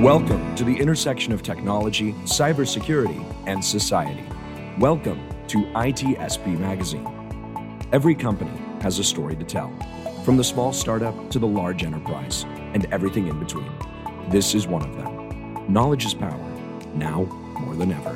[0.00, 4.24] Welcome to the intersection of technology, cybersecurity, and society.
[4.78, 7.06] Welcome to ITSP Magazine.
[7.92, 9.70] Every company has a story to tell,
[10.24, 13.70] from the small startup to the large enterprise, and everything in between.
[14.30, 15.70] This is one of them.
[15.70, 16.50] Knowledge is power,
[16.94, 17.24] now
[17.60, 18.14] more than ever.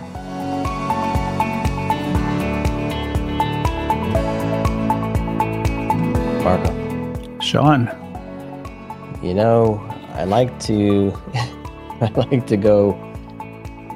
[6.42, 7.40] Marco.
[7.40, 7.90] Sean.
[9.22, 11.12] You know, I like to
[12.00, 12.92] I like to go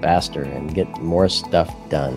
[0.01, 2.17] faster and get more stuff done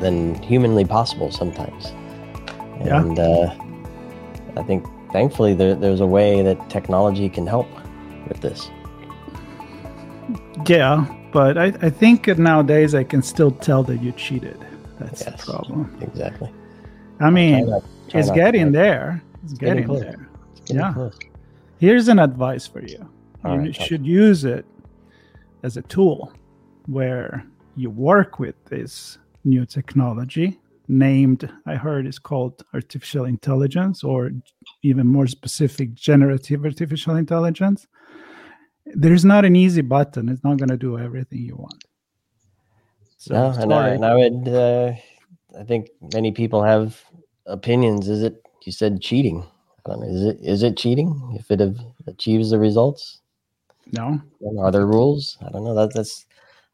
[0.00, 1.92] than humanly possible sometimes.
[2.84, 3.00] Yeah.
[3.00, 3.54] And uh,
[4.56, 7.68] I think thankfully there, there's a way that technology can help
[8.28, 8.70] with this.
[10.66, 14.58] Yeah, but I, I think nowadays I can still tell that you cheated.
[14.98, 15.44] That's Yes.
[15.44, 15.96] the problem.
[16.00, 16.50] Exactly.
[17.20, 19.22] I mean, Try not- try it's getting there.
[19.44, 20.28] It's getting getting there.
[20.52, 20.92] it's getting yeah.
[20.92, 21.18] close.
[21.78, 23.08] Here's an advice for you.
[23.44, 24.64] All you right, should use it
[25.62, 26.32] as a tool
[26.86, 27.44] where
[27.76, 34.30] you work with this new technology named I heard is called artificial intelligence or
[34.82, 37.86] even more specific generative artificial intelligence.
[38.86, 40.28] There's not an easy button.
[40.28, 41.84] It's not going to do everything you want.
[43.16, 44.48] So no, and I, and I would.
[44.48, 44.92] Uh,
[45.58, 47.00] I think many people have
[47.46, 48.08] opinions.
[48.08, 48.42] Is it?
[48.64, 49.42] You said cheating.
[49.86, 50.06] I don't know.
[50.06, 50.38] Is it?
[50.42, 53.22] Is it cheating if it have, achieves the results?
[53.92, 54.20] No.
[54.58, 55.38] Are there rules?
[55.44, 55.74] I don't know.
[55.74, 56.26] That, that's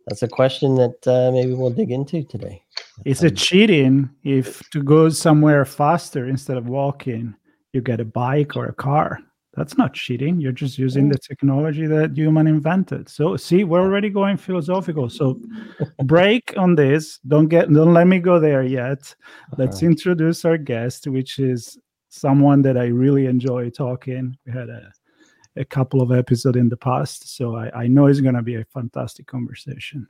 [0.06, 2.62] that's a question that uh, maybe we'll dig into today.
[3.04, 7.34] Is it cheating if to go somewhere faster instead of walking,
[7.72, 9.20] you get a bike or a car?
[9.54, 10.40] That's not cheating.
[10.40, 13.08] You're just using the technology that human invented.
[13.08, 15.10] So see, we're already going philosophical.
[15.10, 15.40] So
[16.04, 17.18] break on this.
[17.26, 19.14] Don't get don't let me go there yet.
[19.58, 21.78] Let's introduce our guest, which is
[22.10, 24.36] someone that I really enjoy talking.
[24.46, 24.92] We had a
[25.60, 28.56] a couple of episodes in the past, so I, I know it's going to be
[28.56, 30.08] a fantastic conversation.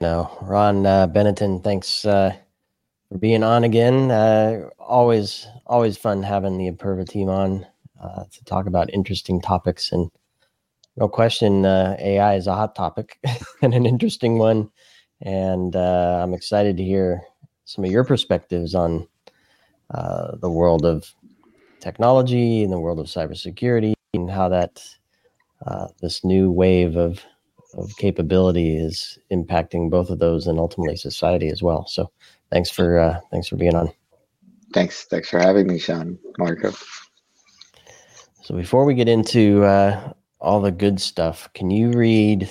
[0.00, 2.32] No, Ron uh, Bennatan, thanks uh,
[3.10, 4.10] for being on again.
[4.10, 7.66] Uh, always, always fun having the Imperva team on
[8.00, 9.90] uh, to talk about interesting topics.
[9.90, 10.10] And
[10.96, 13.18] no question, uh, AI is a hot topic
[13.62, 14.70] and an interesting one.
[15.22, 17.20] And uh, I'm excited to hear
[17.64, 19.06] some of your perspectives on
[20.40, 21.12] the world of
[21.80, 24.82] technology and the world of cybersecurity and how that
[25.66, 27.24] uh, this new wave of
[27.74, 31.86] of capability is impacting both of those and ultimately society as well.
[31.86, 32.10] So
[32.50, 33.92] thanks for uh, thanks for being on.
[34.72, 35.04] Thanks.
[35.04, 36.72] Thanks for having me, Sean, Marco.
[38.42, 42.50] So before we get into uh, all the good stuff, can you read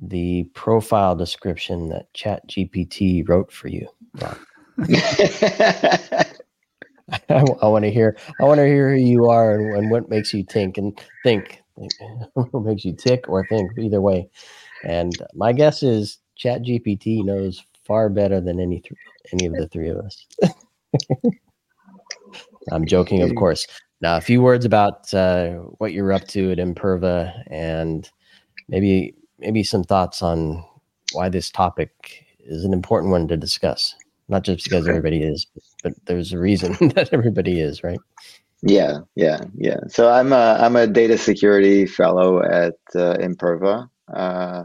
[0.00, 3.86] the profile description that ChatGPT wrote for you?
[7.28, 8.16] I, want to hear.
[8.40, 11.62] I want to hear who you are and, and what makes you think and think.
[12.34, 13.72] what makes you tick or think?
[13.78, 14.28] Either way.
[14.84, 18.98] And my guess is ChatGPT knows far better than any th-
[19.32, 20.26] any of the three of us.
[22.72, 23.66] I'm joking, of course.
[24.00, 28.10] Now, a few words about uh, what you're up to at Imperva, and
[28.68, 30.64] maybe maybe some thoughts on
[31.12, 33.94] why this topic is an important one to discuss.
[34.28, 34.90] Not just because Okay.
[34.90, 35.46] everybody is,
[35.84, 38.00] but there's a reason that everybody is, right?
[38.62, 39.80] yeah, yeah, yeah.
[39.88, 44.64] So I'm a I'm a data security fellow at uh, Imperva, uh,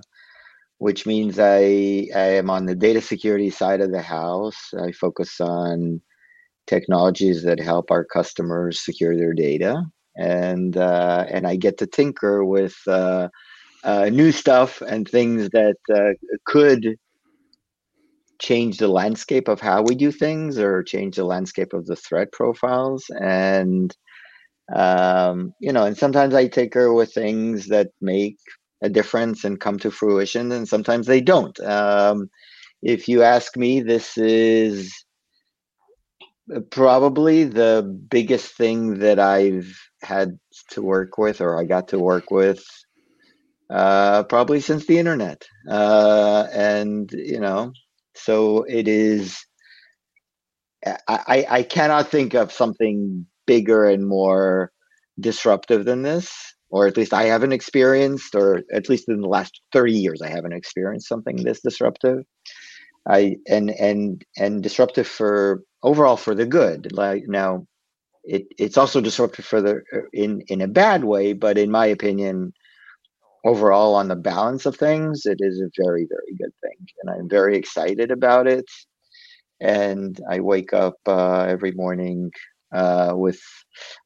[0.77, 4.73] which means I I am on the data security side of the house.
[4.79, 6.01] I focus on
[6.65, 9.83] technologies that help our customers secure their data,
[10.15, 13.27] and uh, and I get to tinker with uh,
[13.83, 16.13] uh, new stuff and things that uh,
[16.45, 16.95] could
[18.39, 22.31] change the landscape of how we do things or change the landscape of the threat
[22.31, 23.05] profiles.
[23.19, 23.95] And
[24.75, 28.37] um, you know and sometimes i take her with things that make
[28.83, 31.59] a difference and come to fruition and sometimes they don't.
[31.61, 32.29] Um,
[32.81, 34.93] if you ask me this is
[36.71, 39.71] probably the biggest thing that i've
[40.01, 40.39] had
[40.71, 42.63] to work with or i got to work with
[43.69, 45.45] uh, probably since the internet.
[45.69, 47.71] Uh, and you know
[48.23, 49.37] so it is
[51.07, 54.71] I, I cannot think of something bigger and more
[55.19, 56.31] disruptive than this
[56.69, 60.29] or at least I haven't experienced, or at least in the last 30 years, I
[60.29, 62.23] haven't experienced something this disruptive.
[63.07, 66.91] I and and and disruptive for overall for the good.
[66.91, 67.65] Like now,
[68.23, 69.81] it it's also disruptive for the
[70.13, 72.53] in in a bad way, but in my opinion,
[73.45, 77.29] overall on the balance of things, it is a very very good thing, and I'm
[77.29, 78.65] very excited about it.
[79.61, 82.31] And I wake up uh, every morning
[82.71, 83.41] uh, with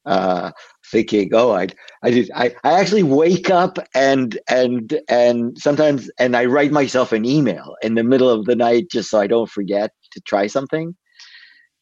[0.06, 0.52] uh,
[0.92, 1.68] thinking, oh, I,
[2.02, 7.12] I did, I, I actually wake up and and and sometimes and I write myself
[7.12, 10.48] an email in the middle of the night just so I don't forget to try
[10.48, 10.96] something,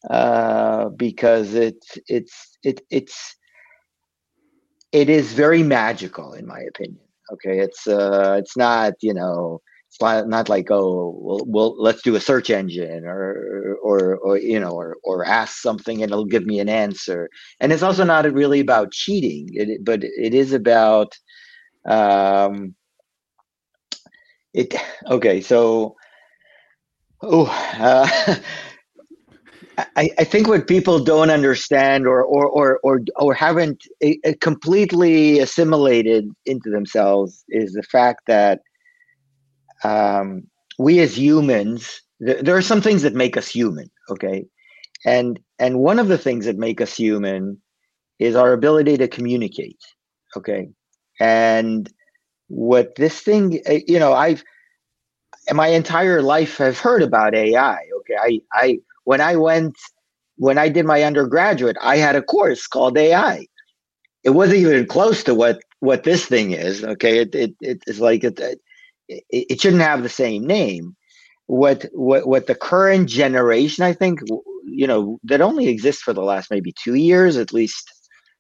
[0.09, 3.36] uh, because it's it's it it's
[4.92, 7.00] it is very magical in my opinion.
[7.33, 12.16] Okay, it's uh, it's not you know it's not like oh well, well let's do
[12.16, 16.45] a search engine or or or you know or or ask something and it'll give
[16.45, 17.30] me an answer.
[17.60, 19.48] And it's also not really about cheating.
[19.54, 21.18] It, but it is about
[21.86, 22.75] um
[24.54, 24.74] it
[25.10, 25.95] okay so
[27.22, 27.45] oh
[27.80, 28.36] uh,
[29.77, 33.83] I, I think what people don't understand or or or or, or haven't
[34.41, 38.62] completely assimilated into themselves is the fact that
[39.83, 40.44] um,
[40.77, 43.89] we as humans, th- there are some things that make us human.
[44.09, 44.45] Okay,
[45.06, 47.62] and and one of the things that make us human
[48.19, 49.79] is our ability to communicate.
[50.38, 50.69] Okay,
[51.19, 51.91] and
[52.47, 54.44] what this thing, eh, you know, I've
[55.53, 57.79] my entire life I've heard about AI.
[58.00, 58.79] Okay, I I
[59.12, 59.75] when I went
[60.38, 63.46] when I did my undergraduate, I had a course called AI.
[64.24, 66.81] It wasn't even close to what what this thing is.
[66.94, 68.60] Okay, it, it it's like it, it,
[69.30, 70.96] it shouldn't have the same name.
[71.48, 74.22] What what what the current generation, I think,
[74.81, 77.86] you know, that only exists for the last maybe two years, at least,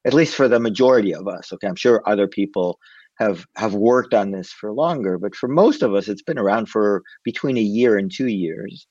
[0.05, 1.51] at least for the majority of us.
[1.51, 2.79] Okay, I'm sure other people
[3.19, 6.69] have have worked on this for longer, but for most of us, it's been around
[6.69, 8.87] for between a year and two years.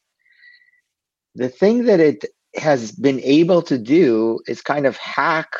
[1.40, 5.50] The thing that it has been able to do is kind of hack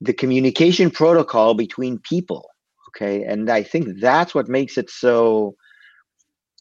[0.00, 2.48] the communication protocol between people
[2.88, 3.22] okay?
[3.24, 5.54] And i think that's what makes it so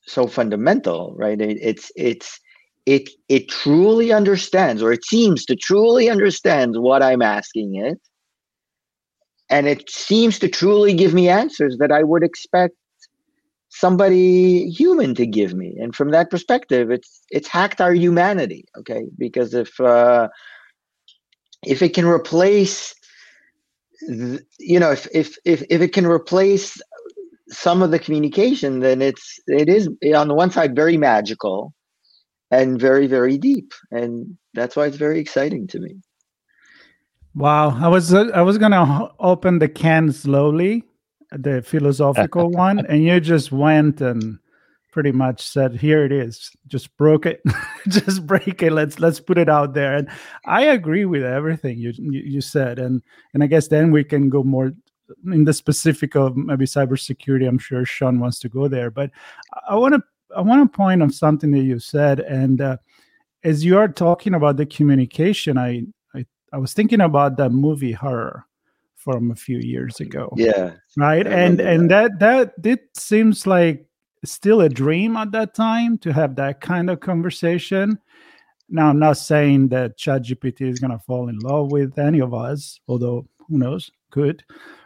[0.06, 1.39] so fundamental right?
[1.39, 2.39] It, it's it's
[2.85, 8.00] it it truly understands or it seems to truly understand what i'm asking it.
[9.50, 12.75] And it seems to truly give me answers that i would expect
[13.79, 15.75] somebody human to give me.
[15.79, 19.03] And from that perspective it's it's hacked our humanity okay?
[19.18, 20.29] Because if uh
[21.65, 22.94] if it can replace
[24.59, 26.79] you know if, if if if it can replace
[27.50, 31.74] some of the communication then it's it is on the one side very magical
[32.51, 33.74] and very very deep.
[33.91, 35.97] And that's why it's very exciting to me.
[37.35, 37.77] Wow.
[37.79, 40.83] I was uh, i was gonna open the can slowly
[41.31, 44.39] the philosophical one and you just went and
[44.97, 46.50] pretty much said here it is.
[46.65, 47.44] Just broke it.
[47.88, 48.71] Just break it.
[48.71, 49.94] Let's let's put it out there.
[49.94, 50.09] And
[50.47, 52.79] i agree with everything you, you, you said.
[52.79, 53.03] And
[53.35, 54.74] and i guess then we can go more
[55.31, 57.47] in the specific of maybe cybersecurity.
[57.47, 58.89] I'm sure sean wants to go there.
[58.89, 59.12] But
[59.69, 60.01] i want to
[60.35, 62.21] i want to point on something that you said.
[62.21, 62.77] And uh,
[63.44, 65.83] as you are talking about the communication I,
[66.15, 68.47] I i was thinking about that movie Her
[69.07, 73.88] from a few years ago yeah right and and that that it seems like
[74.24, 78.00] still a dream at that time to have that kind of conversation.
[78.70, 82.34] Now, I'm not saying that ChatGPT is going to fall in love with any of
[82.34, 84.43] us, although who knows, could.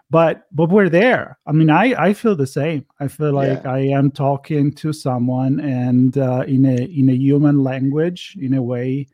[0.09, 1.39] But but we're there.
[1.47, 2.85] I mean, I I feel the same.
[2.99, 3.71] I feel like yeah.
[3.71, 8.61] I am talking to someone and uh, in a in a human language in a
[8.61, 9.07] way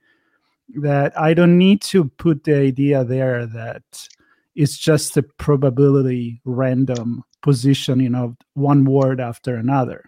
[0.82, 4.10] that I don't need to put the idea there that
[4.58, 10.04] it's just a probability random positioning of one word after another.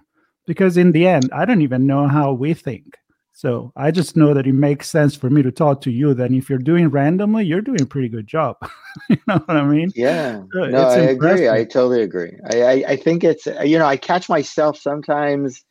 [0.48, 2.98] Because in the end i don't even know how we think.
[3.32, 6.34] So i just know that it makes sense for me to talk to you then
[6.34, 8.58] if you're doing randomly you're doing a pretty good job.
[9.08, 9.92] You know what i mean?
[9.96, 10.42] Yeah.
[10.52, 11.16] So no i impressive.
[11.16, 11.50] agree.
[11.50, 12.34] I totally agree.
[12.50, 15.64] I, I, I think it's you know i catch myself sometimes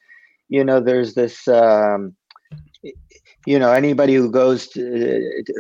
[0.48, 2.14] you know there's this um
[3.48, 4.82] you know anybody who goes to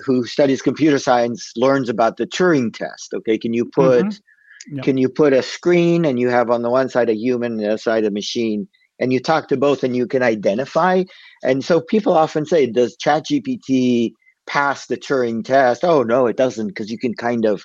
[0.04, 4.80] who studies computer science learns about the turing test okay can you put mm-hmm.
[4.82, 7.60] Can you put a screen and you have on the one side a human and
[7.60, 8.68] the other side a machine,
[8.98, 11.04] and you talk to both and you can identify?
[11.42, 14.12] And so people often say, does ChatGPT
[14.46, 15.84] pass the Turing test?
[15.84, 17.64] Oh no, it doesn't, because you can kind of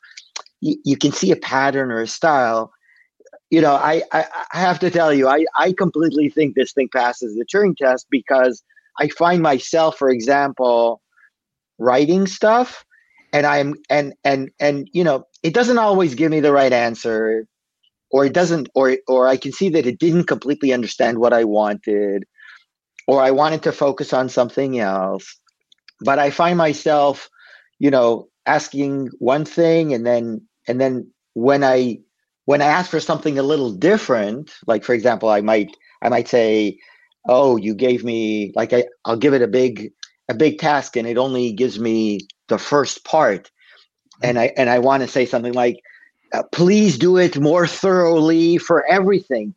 [0.62, 2.72] you, you can see a pattern or a style.
[3.50, 6.90] You know, I, I, I have to tell you, I, I completely think this thing
[6.94, 8.64] passes the Turing test because
[9.00, 11.02] I find myself, for example,
[11.80, 12.86] writing stuff
[13.34, 17.46] and I'm and and and you know it doesn't always give me the right answer
[18.12, 21.44] or it doesn't or or i can see that it didn't completely understand what i
[21.44, 22.24] wanted
[23.08, 25.36] or i wanted to focus on something else.
[26.02, 27.30] But i find myself
[27.80, 31.98] you know asking one thing and then and then when i
[32.46, 36.28] when i ask for something a little different like for example i might i might
[36.28, 36.78] say
[37.28, 39.92] oh you gave me like I, i'll give it a big
[40.30, 43.52] a big task and it only gives me the first part.
[44.22, 45.78] And i and i want to say something like
[46.34, 49.54] uh, please do it more thoroughly for everything.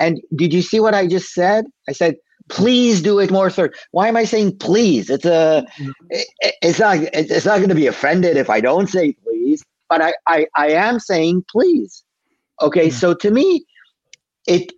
[0.00, 1.66] And did you see what i just said?
[1.88, 2.16] I said
[2.50, 5.10] please do it more thorough why am i saying please?
[5.10, 5.66] It's a
[6.10, 6.28] it,
[6.62, 10.14] it's not it's not going to be offended if i don't say please but i
[10.28, 12.04] i, I am saying please.
[12.60, 13.64] Okay so to me
[14.46, 14.72] it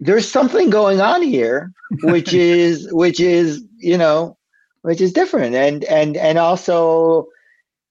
[0.00, 4.36] there's something going on here which is which is you know
[4.82, 5.54] which is different.
[5.54, 7.28] And and and also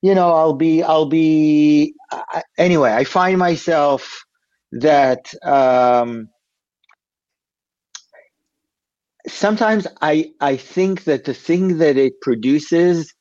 [0.02, 4.24] you know i'll be i'll be uh, anyway i find myself
[4.72, 6.30] that um
[9.28, 13.14] sometimes i i think that the thing that it produces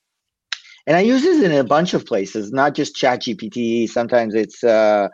[0.87, 4.62] and i use this in a bunch of places not just chat gpt sometimes it's
[4.62, 5.09] uh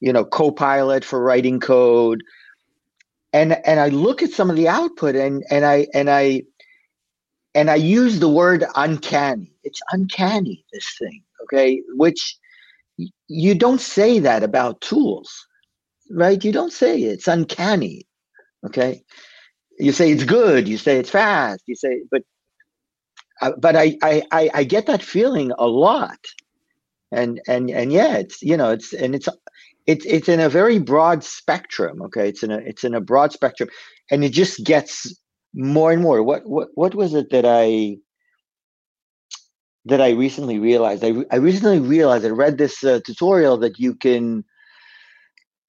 [0.00, 2.22] you know copilot for writing code
[3.34, 6.42] and and i look at some of the output and and i and i
[7.54, 9.52] and I use the word uncanny.
[9.64, 11.82] It's uncanny, this thing, okay?
[11.96, 12.38] Which
[13.28, 15.46] you don't say that about tools,
[16.10, 16.42] right?
[16.44, 18.06] You don't say it's uncanny,
[18.66, 19.02] okay?
[19.78, 22.22] You say it's good, you say it's fast, you say, but
[23.42, 26.18] uh, but I, I I I get that feeling a lot,
[27.12, 29.28] and and and yeah, it's you know it's and it's
[29.86, 32.28] it's it's in a very broad spectrum, okay?
[32.28, 33.68] It's in a it's in a broad spectrum,
[34.10, 35.14] and it just gets
[35.54, 36.22] more and more.
[36.22, 37.98] What what what was it that I
[39.84, 41.04] that I recently realized?
[41.04, 44.44] I I recently realized I read this uh, tutorial that you can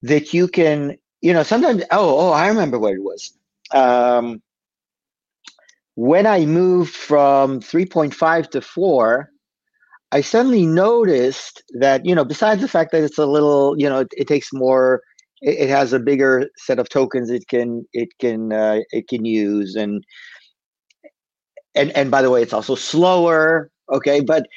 [0.02, 3.34] that you can you know sometimes oh oh I remember what it was.
[3.72, 4.42] Um,
[5.96, 9.32] when I moved from 3.5 to 4,
[10.12, 14.00] I suddenly noticed that, you know, besides the fact that it's a little, you know,
[14.00, 15.02] it, it takes more
[15.42, 19.26] it, it has a bigger set of tokens it can it can uh, it can
[19.26, 20.04] use and
[21.76, 24.22] and and by the way it's also slower okay?
[24.22, 24.48] But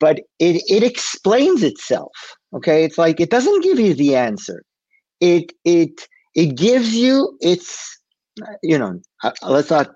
[0.00, 2.12] but it it explains itself
[2.54, 2.84] okay?
[2.84, 4.62] It's like it doesn't give you the answer.
[5.20, 7.98] It it it gives you its
[8.62, 9.90] you know uh, let's not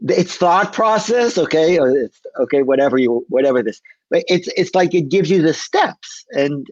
[0.00, 1.78] its thought process okay?
[1.78, 5.54] Or it's okay whatever you whatever this but it's it's like it gives you the
[5.54, 6.66] steps and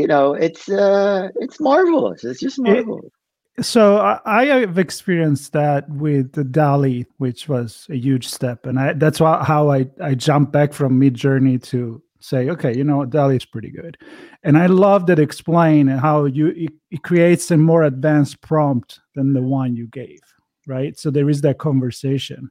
[0.00, 2.24] you know, it's uh, it's marvelous.
[2.24, 3.10] It's just marvelous.
[3.58, 8.64] It, so I, I, have experienced that with the DALL-E, which was a huge step,
[8.64, 12.84] and I, that's why, how I I jumped back from Midjourney to say, okay, you
[12.84, 13.98] know, DALL-E is pretty good,
[14.42, 19.34] and I love that explain how you it, it creates a more advanced prompt than
[19.34, 20.20] the one you gave,
[20.66, 20.98] right?
[20.98, 22.48] So there is that conversation,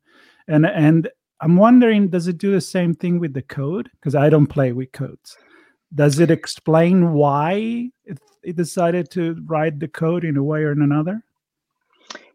[0.48, 1.10] and and
[1.41, 3.89] I'm wondering, does it do the same thing with the code?
[4.00, 5.38] Because I don't play with codes
[5.93, 10.72] does it explain why it, it, decided to write the code in a way or
[10.72, 11.24] in another?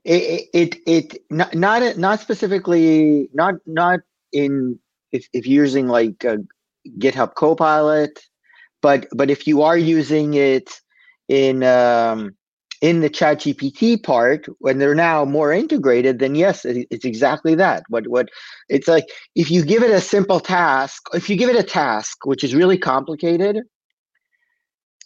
[0.04, 4.00] It it, it not, not not specifically not not
[4.32, 4.78] in
[5.12, 6.38] if, if you're using like a
[6.98, 8.20] GitHub Copilot,
[8.82, 10.70] but but if you are using it
[11.28, 12.34] in um,
[12.84, 17.82] in the chat gpt part when they're now more integrated then yes it's exactly that.
[17.88, 18.28] What what
[18.68, 22.26] it's like if you give it a simple task if you give it a task
[22.26, 23.62] which is really complicated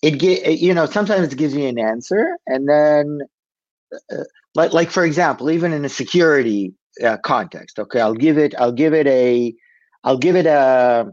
[0.03, 3.21] it get you know sometimes it gives me an answer and then
[4.11, 4.25] uh,
[4.57, 8.73] like like for example even in a security uh, context okay i'll give it i'll
[8.73, 9.55] give it a
[10.03, 11.07] i'll give it a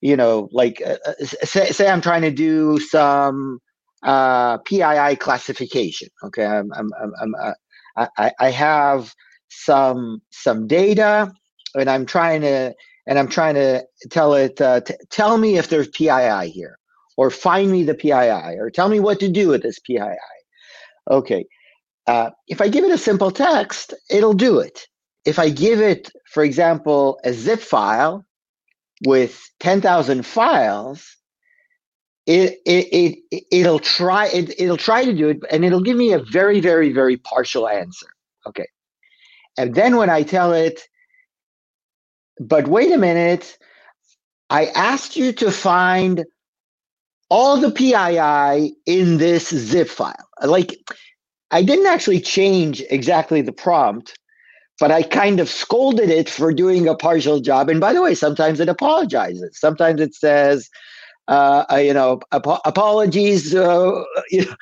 [0.00, 3.60] you know like uh, uh say, say i'm trying to do some
[4.02, 6.08] uh, PII classification.
[6.24, 6.90] Okay, I'm, I'm,
[7.20, 9.14] I'm, uh, I, I have
[9.48, 11.32] some some data,
[11.74, 12.74] and I'm trying to
[13.06, 16.78] and I'm trying to tell it uh, t- tell me if there's PII here,
[17.16, 20.16] or find me the PII, or tell me what to do with this PII.
[21.10, 21.46] Okay,
[22.06, 24.86] uh, if I give it a simple text, it'll do it.
[25.24, 28.24] If I give it, for example, a zip file
[29.06, 31.16] with 10,000 files,
[32.26, 36.12] it, it, it it'll try it, it'll try to do it and it'll give me
[36.12, 38.06] a very very very partial answer.
[38.46, 38.66] Okay.
[39.58, 40.82] And then when i tell it
[42.38, 43.58] but wait a minute.
[44.50, 46.24] I asked you to find
[47.30, 50.28] all the pii in this zip file.
[50.42, 50.76] Like
[51.50, 54.18] i didn't actually change exactly the prompt
[54.80, 57.68] but i kind of scolded it for doing a partial job.
[57.68, 59.58] And by the way sometimes it apologizes.
[59.58, 60.68] Sometimes it says
[61.28, 63.54] uh, uh, you know, ap- apologies.
[63.54, 64.54] Uh, you know,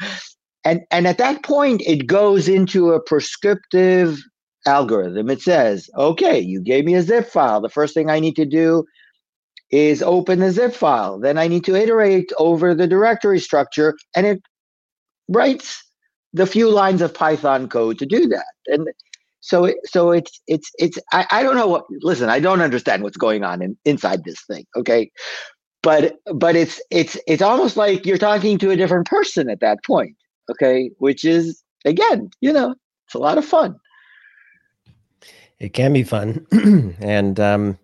[0.64, 4.18] and and at that point, it goes into a prescriptive
[4.66, 5.30] algorithm.
[5.30, 7.60] It says, okay, you gave me a zip file.
[7.60, 8.84] The first thing I need to do
[9.70, 11.18] is open the zip file.
[11.18, 14.42] Then I need to iterate over the directory structure, and it
[15.28, 15.82] writes
[16.32, 18.46] the few lines of Python code to do that.
[18.66, 18.88] And
[19.40, 20.98] so, so it's it's it's.
[21.12, 21.84] I, I don't know what.
[22.02, 24.66] Listen, I don't understand what's going on in, inside this thing.
[24.76, 25.10] Okay,
[25.82, 29.82] but but it's it's it's almost like you're talking to a different person at that
[29.84, 30.16] point.
[30.50, 32.74] Okay, which is again, you know,
[33.06, 33.76] it's a lot of fun.
[35.58, 36.46] It can be fun,
[37.00, 37.78] and um,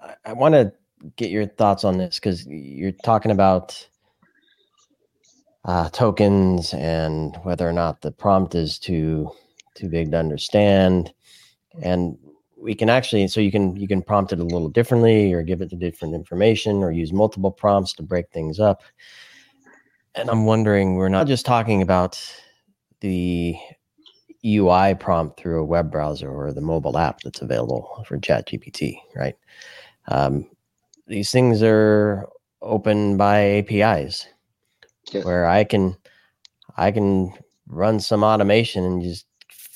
[0.00, 0.72] I, I want to
[1.16, 3.86] get your thoughts on this because you're talking about
[5.64, 9.30] uh, tokens and whether or not the prompt is too
[9.74, 11.12] too big to understand,
[11.82, 12.18] and
[12.62, 15.60] we can actually so you can you can prompt it a little differently or give
[15.60, 18.82] it the different information or use multiple prompts to break things up.
[20.14, 22.22] And I'm wondering, we're not just talking about
[23.00, 23.56] the
[24.44, 29.36] UI prompt through a web browser or the mobile app that's available for ChatGPT, right?
[30.08, 30.48] Um,
[31.06, 32.28] these things are
[32.60, 34.26] open by APIs,
[35.12, 35.24] yes.
[35.24, 35.96] where I can
[36.76, 37.32] I can
[37.66, 39.26] run some automation and just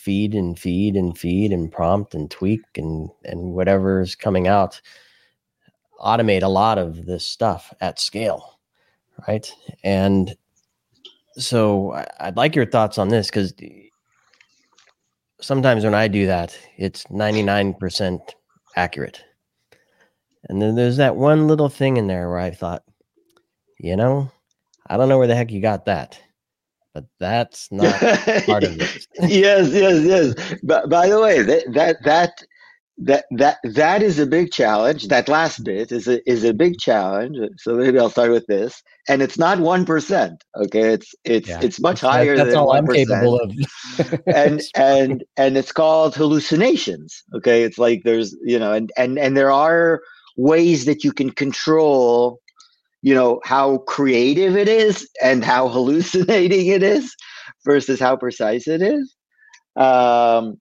[0.06, 4.80] feed and feed and feed and prompt and tweak and and whatever is coming out,
[5.98, 8.60] automate a lot of this stuff at scale,
[9.26, 9.52] right?
[9.82, 10.36] And
[11.36, 13.52] so I'd like your thoughts on this because
[15.40, 18.20] sometimes when I do that, it's 99%
[18.76, 19.24] accurate.
[20.48, 22.84] And then there's that one little thing in there where I thought,
[23.80, 24.30] you know,
[24.86, 26.20] I don't know where the heck you got that,
[26.96, 27.94] but that's not
[28.46, 29.06] part of it.
[29.20, 30.58] yes, yes, yes.
[30.62, 32.42] But by the way, that that that
[32.96, 35.08] that that that is a big challenge.
[35.08, 37.36] That last bit is a is a big challenge.
[37.58, 38.82] So maybe I'll start with this.
[39.10, 40.42] And it's not one percent.
[40.56, 41.60] Okay, it's it's yeah.
[41.62, 42.34] it's much higher.
[42.34, 42.78] That's than all 1%.
[42.78, 44.22] I'm capable of.
[44.34, 47.24] and and and it's called hallucinations.
[47.34, 50.00] Okay, it's like there's you know, and and and there are
[50.38, 52.40] ways that you can control,
[53.06, 57.14] you know, how creative it is and how hallucinating it is
[57.64, 59.14] versus how precise it is.
[59.76, 60.56] Um,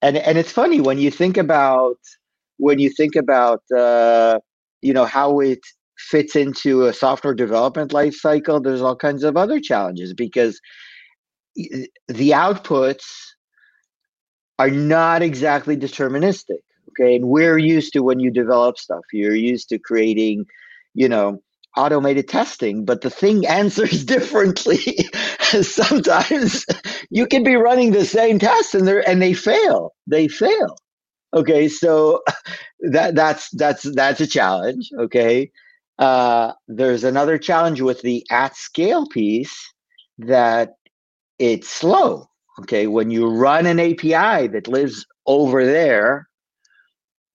[0.00, 1.98] and and it's funny when you think about
[2.56, 4.38] when you think about uh,
[4.80, 5.60] you know how it
[5.98, 10.58] fits into a software development life cycle there's all kinds of other challenges because
[11.54, 13.04] the outputs
[14.58, 19.68] are not exactly deterministic okay and we're used to when you develop stuff you're used
[19.68, 20.44] to creating
[20.94, 21.40] you know
[21.76, 24.78] automated testing, but the thing answers differently.
[25.62, 26.64] Sometimes
[27.10, 29.94] you can be running the same test and they and they fail.
[30.06, 30.76] They fail.
[31.34, 32.22] Okay, so
[32.92, 34.90] that that's that's that's a challenge.
[34.98, 35.50] Okay,
[35.98, 39.56] uh, there's another challenge with the at scale piece
[40.18, 40.74] that
[41.38, 42.28] it's slow.
[42.60, 46.28] Okay, when you run an API that lives over there,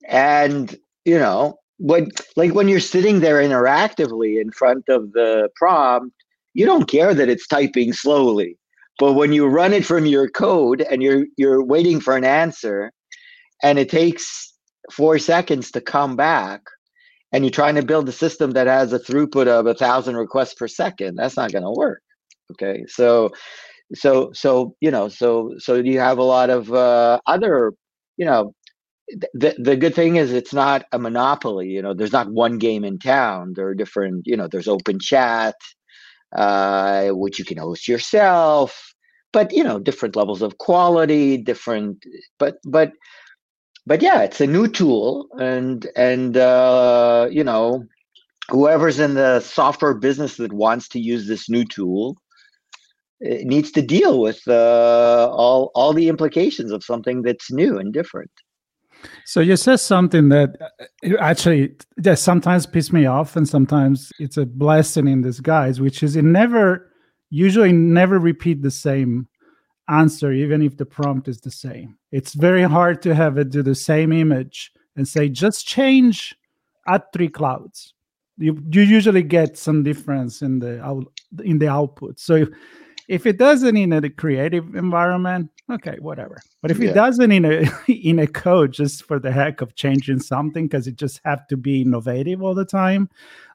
[0.08, 6.16] and you know when like when you're sitting there interactively in front of the prompt
[6.54, 8.58] you don't care that it's typing slowly.
[8.98, 12.92] But when you run it from your code and you're you're waiting for an answer
[13.64, 14.54] and it takes
[14.92, 16.62] 4 seconds to come back
[17.32, 20.56] and you're trying to build a system that has a throughput of a thousand requests
[20.56, 22.02] per second that's not going to work
[22.52, 22.84] okay?
[22.88, 23.32] So
[23.96, 27.74] so so you know so so you have a lot of uh, other
[28.18, 28.54] you know
[29.34, 31.68] the the good thing is it's not a monopoly.
[31.68, 33.54] You know, there's not one game in town.
[33.56, 34.28] There are different.
[34.28, 35.56] You know, there's open chat,
[36.36, 38.94] uh, which you can host yourself.
[39.32, 42.04] But you know, different levels of quality, different.
[42.38, 42.94] But but
[43.86, 47.86] but yeah, it's a new tool, and and uh, you know,
[48.50, 52.18] whoever's in the software business that wants to use this new tool
[53.22, 57.94] it needs to deal with uh, all all the implications of something that's new and
[57.94, 58.32] different.
[59.26, 64.38] So you said something that uh, actually that sometimes piss me off, and sometimes it's
[64.38, 66.92] a blessing in disguise, which is it never,
[67.30, 69.28] usually never repeat the same
[69.88, 71.98] answer, even if the prompt is the same.
[72.12, 76.36] It's very hard to have it do the same image and say just change
[76.88, 77.94] at three clouds.
[78.38, 81.06] You you usually get some difference in the out
[81.44, 82.20] in the output.
[82.20, 82.48] So
[83.10, 86.40] if, it doesn't in a creative environment, okay, whatever.
[86.62, 86.92] But if yeah.
[86.92, 90.88] it doesn't in a in a code just for the heck of changing something because
[90.88, 93.10] it just have to be innovative all the time,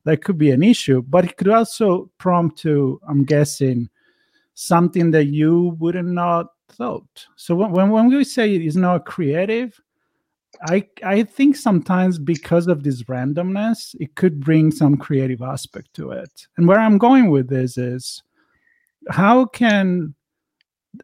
[0.05, 1.03] that could be an issue.
[1.03, 3.89] But it could also prompt to, I'm guessing,
[4.55, 7.27] something that you wouldn't not thought.
[7.37, 9.81] So when when we say it is not creative,
[10.69, 16.11] I I think sometimes because of this randomness, it could bring some creative aspect to
[16.11, 16.49] it.
[16.57, 18.23] And where I'm going with this is
[19.11, 20.15] how can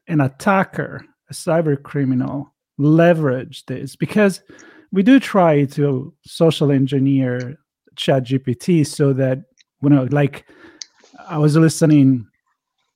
[0.07, 3.97] an attacker, a cyber criminal, leverage this?
[3.97, 4.43] Because
[4.93, 7.59] we do try to social engineer
[7.97, 9.43] chat gpt so that
[9.83, 10.47] you know like
[11.29, 12.27] i was listening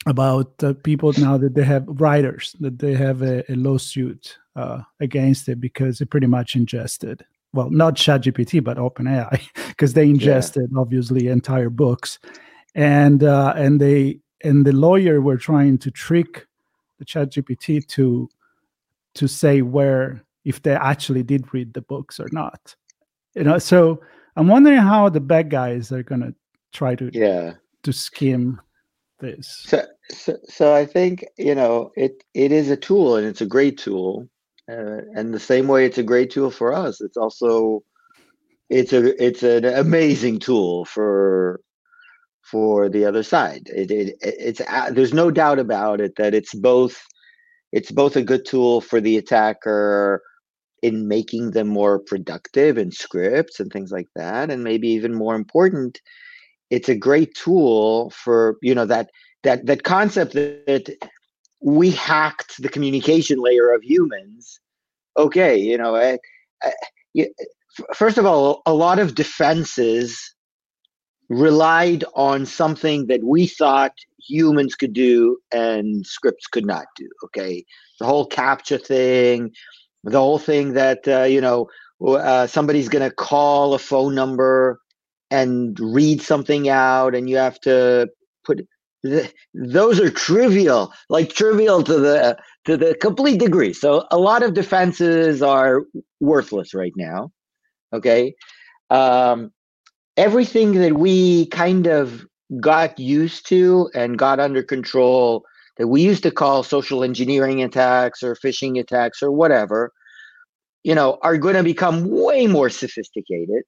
[0.06, 4.80] about uh, people now that they have writers that they have a, a lawsuit uh,
[5.00, 10.08] against it because it pretty much ingested well not chat gpt but openai because they
[10.08, 10.78] ingested yeah.
[10.78, 12.18] obviously entire books
[12.74, 16.46] and uh, and they and the lawyer were trying to trick
[16.98, 18.28] the chat gpt to
[19.14, 22.76] to say where if they actually did read the books or not.
[23.34, 24.00] You know so
[24.36, 26.34] i'm wondering how the bad guys are going to
[26.72, 27.54] try to yeah.
[27.82, 28.60] to skim
[29.20, 29.64] this.
[29.66, 33.46] So, so so i think you know it it is a tool and it's a
[33.46, 34.28] great tool
[34.70, 37.82] uh, and the same way it's a great tool for us it's also
[38.70, 41.60] it's a it's an amazing tool for
[42.50, 43.62] for the other side.
[43.66, 47.02] It, it it's uh, there's no doubt about it that it's both
[47.72, 50.22] it's both a good tool for the attacker
[50.82, 55.34] in making them more productive in scripts and things like that and maybe even more
[55.34, 56.00] important
[56.70, 59.10] it's a great tool for you know that
[59.42, 60.94] that that concept that
[61.62, 64.60] we hacked the communication layer of humans.
[65.16, 66.18] Okay you know I,
[66.62, 67.26] I,
[67.94, 70.34] first of all a lot of defenses
[71.34, 77.64] relied on something that we thought humans could do and scripts could not do okay?
[77.98, 79.52] The whole capture thing
[80.04, 81.68] the whole thing that uh, you know
[82.06, 84.80] uh, somebody's going to call a phone number
[85.30, 88.08] and read something out and you have to
[88.44, 88.66] put
[89.54, 93.72] those are trivial like trivial to the to the complete degree.
[93.74, 95.82] So a lot of defenses are
[96.20, 97.30] worthless right now
[97.92, 98.34] okay?
[98.90, 99.52] Um
[100.16, 102.26] everything that we kind of
[102.60, 105.44] got used to and got under control
[105.76, 109.92] that we used to call social engineering attacks or phishing attacks or whatever
[110.84, 113.62] you know are going to become way more sophisticated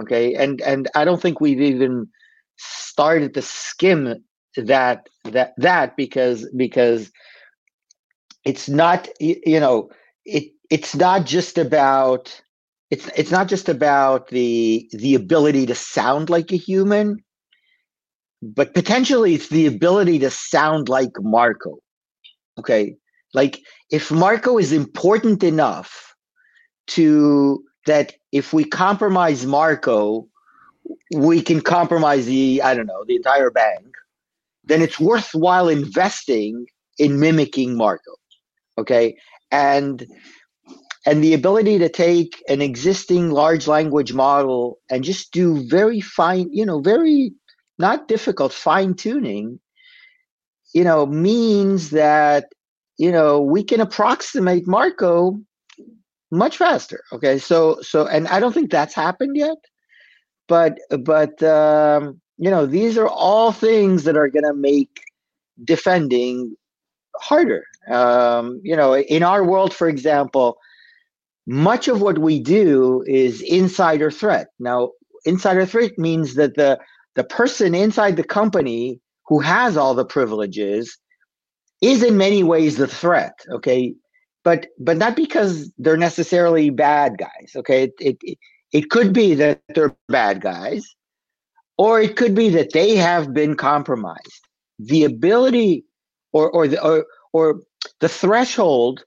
[0.00, 0.34] okay?
[0.34, 2.06] And and i don't think we've even
[2.56, 4.24] started to skim
[4.56, 7.10] that that that because because
[8.44, 9.90] it's not you know
[10.24, 12.40] it it's not just about
[12.90, 17.22] it's it's not just about the the ability to sound like a human
[18.42, 21.78] but potentially it's the ability to sound like Marco.
[22.58, 22.96] Okay.
[23.34, 26.14] Like if Marco is important enough
[26.88, 30.28] to that if we compromise Marco,
[31.14, 33.86] we can compromise the, I don't know, the entire bank,
[34.64, 36.66] then it's worthwhile investing
[36.98, 38.12] in mimicking Marco.
[38.76, 39.16] Okay.
[39.50, 40.06] And
[41.08, 46.48] and the ability to take an existing large language model and just do very fine,
[46.52, 47.32] you know, very
[47.78, 49.58] not difficult fine tuning
[50.74, 52.46] you know means that
[52.98, 55.38] you know we can approximate marco
[56.30, 57.38] much faster okay?
[57.38, 59.58] So so and i don't think that's happened yet
[60.48, 65.00] but but um you know these are all things that are going to make
[65.64, 66.56] defending
[67.20, 67.64] harder.
[67.90, 70.58] Um you know in our world for example
[71.48, 74.48] much of what we do is insider threat.
[74.58, 74.90] Now
[75.24, 76.78] insider threat means that the
[77.14, 80.98] the person inside the company who has all the privileges
[81.80, 83.94] is in many ways the threat okay?
[84.44, 87.84] But but not because they're necessarily bad guys okay?
[87.98, 88.38] It it,
[88.72, 90.84] it could be that they're bad guys
[91.78, 94.46] or it could be that they have been compromised.
[94.80, 95.86] The ability
[96.32, 97.62] or or the or, or
[98.00, 99.02] the threshold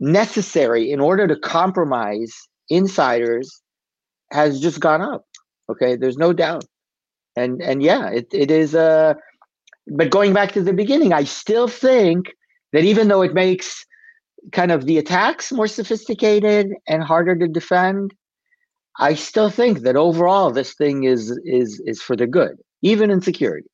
[0.00, 2.34] necessary in order to compromise
[2.68, 3.62] insiders
[4.30, 5.24] has just gone up
[5.68, 5.96] okay?
[5.96, 6.64] There's no doubt.
[7.36, 9.12] And and yeah it, it is uh
[9.88, 12.32] but going back to the beginning i still think
[12.72, 13.84] that even though it makes
[14.52, 18.14] kind of the attacks more sophisticated and harder to defend
[18.98, 23.20] i still think that overall this thing is is is for the good even in
[23.20, 23.68] security.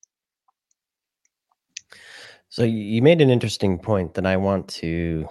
[2.49, 5.29] So you made an interesting point that i want to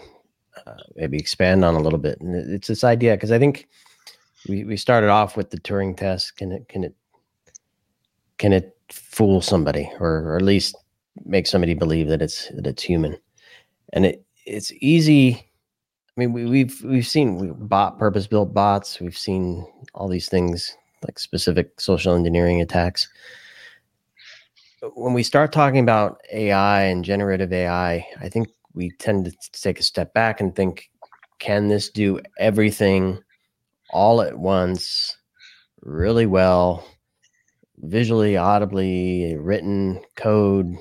[0.68, 2.20] uh, maybe expand on a little bit.
[2.22, 3.68] And it's this idea because i think
[4.48, 6.38] we, we started off with the turing test.
[6.38, 6.96] Can it can it
[8.38, 10.76] can it fool somebody or, or at least
[11.26, 13.18] make somebody believe that it's that it's human?
[13.94, 19.00] And it it's easy i mean we, we've we've seen we bot purpose built bots.
[19.00, 23.08] We've seen all these things like specific social engineering attacks.
[24.96, 29.80] When we start talking about ai and generative ai i think we tend to take
[29.80, 30.90] a step back and think
[31.40, 33.20] can this do everything
[33.90, 35.18] all at once,
[35.82, 36.86] really well,
[37.80, 40.76] visually, audibly, written code,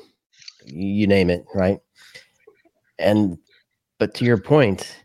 [0.65, 1.79] you name it, right?
[2.99, 3.39] And
[3.99, 4.97] but to your point,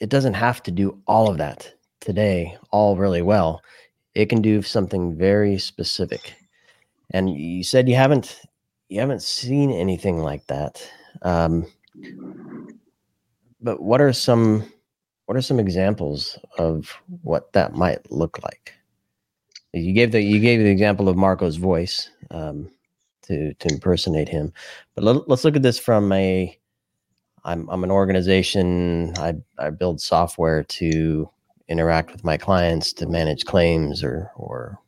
[0.00, 3.62] it doesn't have to do all of that today, all really well.
[4.14, 6.34] It can do something very specific.
[7.10, 8.40] And you said you haven't
[8.88, 10.82] you haven't seen anything like that.
[11.22, 11.66] Um,
[13.60, 14.64] but what are some
[15.26, 18.74] what are some examples of what that might look like?
[19.72, 22.70] You gave the you gave the example of Marco's voice um,
[23.22, 24.52] to to impersonate him,
[24.94, 26.56] but let, let's look at this from a
[27.44, 29.12] I'm I'm an organization.
[29.18, 31.28] I I build software to
[31.68, 34.78] interact with my clients to manage claims or or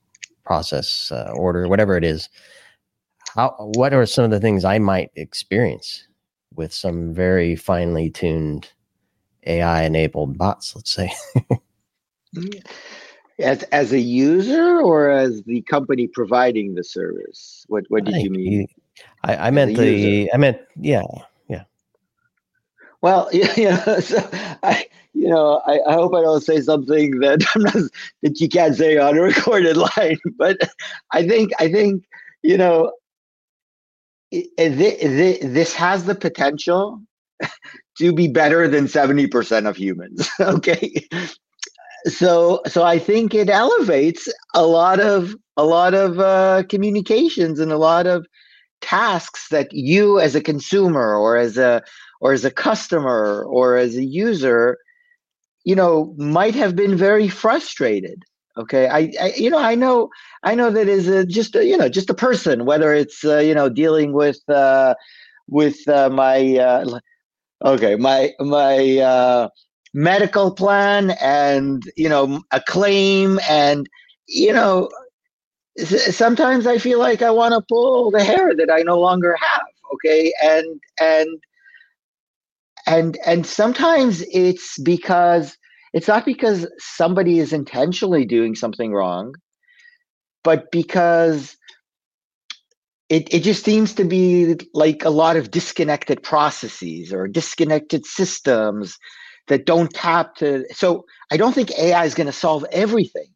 [0.44, 2.28] process uh, order whatever it is.
[3.34, 6.06] How what are some of the things I might experience
[6.54, 8.70] with some very finely tuned
[9.46, 10.74] AI enabled bots?
[10.74, 11.12] Let's say.
[13.40, 17.64] as as a user or as the company providing the service?
[17.68, 18.66] What what did you mean?
[19.24, 20.30] I, I meant the user?
[20.34, 21.02] I meant yeah
[21.48, 21.64] yeah.
[23.00, 24.18] well, yeah, so
[24.62, 27.90] I, you know, I, I, hope I don't say something that I'm not,
[28.22, 30.18] that you can't say on a recorded line.
[30.36, 30.58] But
[31.12, 32.04] I think I think
[32.42, 32.92] you know,
[34.30, 37.00] this has the potential
[37.98, 40.28] to be better than seventy percent of humans.
[40.40, 41.06] okay,
[42.06, 47.72] so so I think it elevates a lot of a lot of uh, communications and
[47.72, 48.26] a lot of
[48.80, 51.82] tasks that you as a consumer or as a
[52.20, 54.78] or as a customer or as a user
[55.64, 58.22] you know might have been very frustrated
[58.56, 60.08] okay i, I you know i know
[60.42, 63.38] i know that is a, just a, you know just a person whether it's uh,
[63.38, 64.94] you know dealing with uh
[65.48, 66.98] with uh, my uh,
[67.64, 69.48] okay my my uh
[69.92, 73.88] medical plan and you know a claim and
[74.26, 74.88] you know
[75.78, 79.66] sometimes i feel like i want to pull the hair that i no longer have
[79.92, 81.42] okay and and
[82.86, 85.56] and and sometimes it's because
[85.92, 89.34] it's not because somebody is intentionally doing something wrong
[90.42, 91.56] but because
[93.08, 98.96] it, it just seems to be like a lot of disconnected processes or disconnected systems
[99.48, 103.28] that don't tap to so i don't think ai is going to solve everything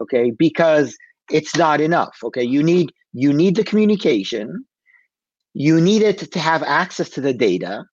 [0.00, 0.96] okay because
[1.30, 2.42] it's not enough okay?
[2.42, 4.64] You need you need the communication.
[5.54, 7.84] You need it to have access to the data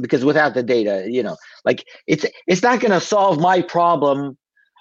[0.00, 4.36] because without the data you know like it's it's not going to solve my problem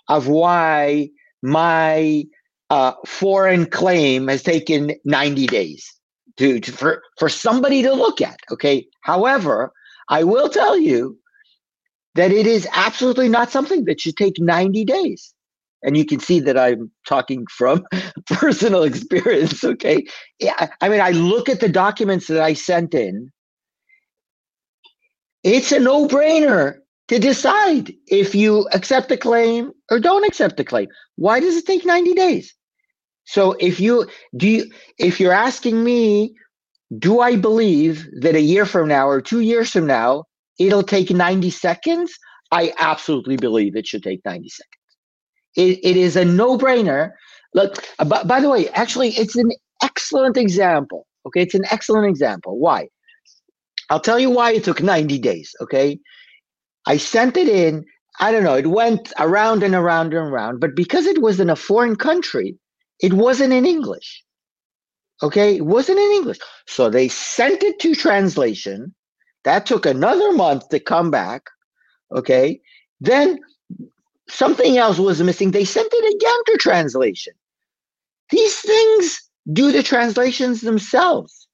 [0.08, 1.10] of why
[1.41, 2.24] my
[2.69, 5.91] uh, foreign claim has taken 90 days
[6.38, 8.86] to, to for for somebody to look at okay?
[9.02, 9.72] However
[10.10, 11.17] i will tell you
[12.15, 15.34] that it is absolutely not something that should take 90 days.
[15.84, 17.84] And you can see that i'm talking from
[18.30, 20.06] personal experience okay?
[20.39, 23.32] Yeah i mean i look at the documents that i sent in
[25.43, 30.63] it's a no brainer to decide if you accept the claim or don't accept the
[30.63, 30.88] claim.
[31.15, 32.54] Why does it take 90 days?
[33.25, 36.36] So if you do you, if you're asking me,
[36.97, 40.25] do I believe that a year from now or two years from now
[40.58, 42.17] it'll take 90 seconds?
[42.52, 44.80] I absolutely believe it should take 90 seconds.
[45.56, 47.12] It, it is a no-brainer.
[47.54, 49.52] Look, uh, by, by the way, actually, it's an
[49.84, 51.06] excellent example.
[51.28, 52.58] Okay, it's an excellent example.
[52.58, 52.88] Why?
[53.89, 55.99] I'll tell you why it took 90 days, okay?
[56.86, 57.86] I sent it in.
[58.19, 61.49] I don't know, it went around and around and around, but because it was in
[61.49, 62.58] a foreign country,
[62.99, 64.23] it wasn't in English.
[65.21, 66.39] Okay, it wasn't in English.
[66.67, 68.93] So they sent it to translation.
[69.43, 71.43] That took another month to come back.
[72.15, 72.62] Okay,
[72.99, 73.39] then
[74.30, 75.52] something else was missing.
[75.52, 77.34] They sent it again to translation.
[78.30, 81.47] These things do the translations themselves.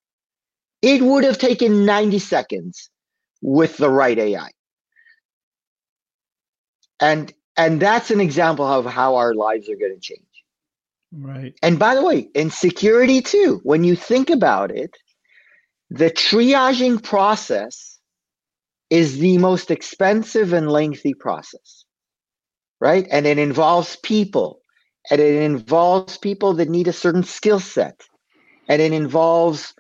[0.85, 2.91] It would have taken 90 seconds
[3.41, 4.51] with the right AI.
[6.99, 10.21] And and that's an example of how our lives are going to change.
[11.11, 11.57] Right.
[11.63, 14.95] And by the way, in security too, when you think about it,
[15.89, 17.97] the triaging process
[18.91, 21.85] is the most expensive and lengthy process.
[22.79, 23.07] Right?
[23.09, 24.59] And it involves people.
[25.09, 28.03] And it involves people that need a certain skill set.
[28.67, 29.73] And it involves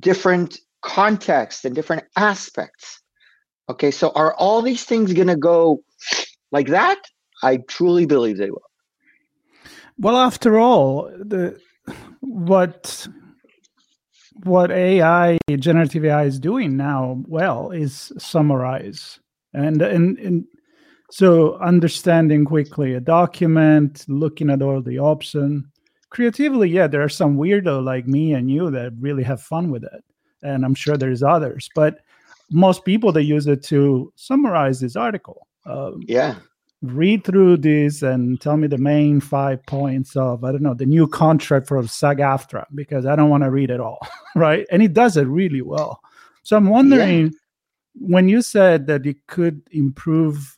[0.00, 3.00] different contexts and different aspects.
[3.68, 5.82] Okay, so are all these things going to go
[6.52, 7.00] like that?
[7.42, 8.62] I truly believe they will.
[9.98, 11.58] Well, after all, the
[12.20, 13.08] what
[14.44, 19.18] what AI, generative AI, is doing now, well, is summarize,
[19.54, 20.44] and and and
[21.10, 25.64] So understanding quickly a document, looking at all the options.
[26.16, 29.84] Creatively, yeah, there are some weirdo like me and you that really have fun with
[29.84, 30.02] it.
[30.42, 31.98] And I'm sure there's others, but
[32.50, 35.46] most people they use it to summarize this article.
[35.66, 36.36] Um, yeah.
[36.80, 40.86] Read through this and tell me the main five points of I don't know the
[40.86, 43.98] new contract for SAG-AFTRA because I don't want to read it all,
[44.36, 44.66] right?
[44.70, 46.00] And it does it really well.
[46.44, 47.30] So I'm wondering yeah.
[47.92, 50.56] when you said that it could improve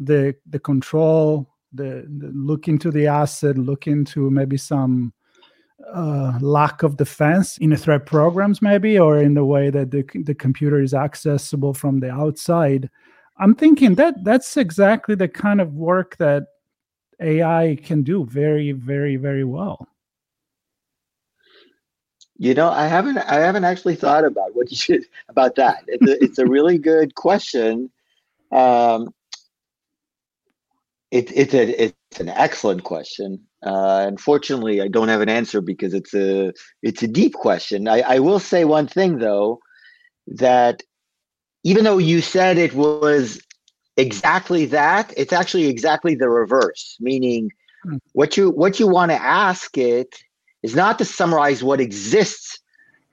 [0.00, 5.12] the the control, the, the look into the asset, look into maybe some
[5.94, 10.04] uh, lack of defense in the threat programs, maybe, or in the way that the,
[10.24, 12.90] the computer is accessible from the outside.
[13.38, 16.44] I'm thinking that that's exactly the kind of work that
[17.20, 19.86] AI can do very, very, very well.
[22.38, 25.84] You know, I haven't I haven't actually thought about what you should about that.
[25.86, 27.90] It's a, it's a really good question.
[28.52, 29.14] Um,
[31.16, 33.40] it, it's a it's an excellent question.
[33.64, 36.52] Uh, unfortunately, I don't have an answer because it's a
[36.82, 37.88] it's a deep question.
[37.88, 39.60] I, I will say one thing though,
[40.26, 40.82] that
[41.64, 43.40] even though you said it was
[43.96, 46.96] exactly that, it's actually exactly the reverse.
[47.00, 47.50] Meaning,
[47.82, 47.96] hmm.
[48.12, 50.14] what you what you want to ask it
[50.62, 52.58] is not to summarize what exists,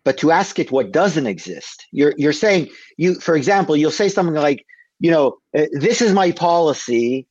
[0.04, 1.86] but to ask it what doesn't exist.
[1.92, 4.66] You're you're saying you, for example, you'll say something like,
[5.00, 7.28] you know, uh, this is my policy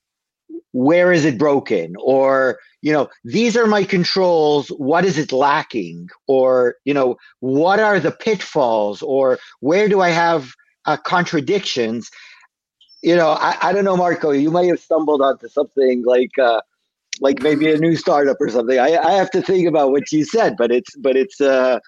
[0.73, 1.95] where is it broken?
[2.03, 4.69] Or you know these are my controls.
[4.69, 6.09] What is it lacking?
[6.27, 9.03] Or you know what are the pitfalls?
[9.03, 10.53] Or where do i have
[10.87, 12.11] uh, contradictions?
[13.03, 16.61] You know I, I don't know marco you might have stumbled onto something like uh
[17.21, 18.79] like maybe a new startup or something.
[18.79, 21.79] I, I have to think about what you said but it's but it's uh